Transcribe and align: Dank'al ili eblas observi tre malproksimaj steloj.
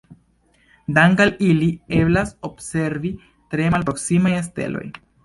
Dank'al 0.97 1.31
ili 1.47 1.67
eblas 1.97 2.31
observi 2.49 3.13
tre 3.53 3.69
malproksimaj 3.77 4.33
steloj. 4.49 4.87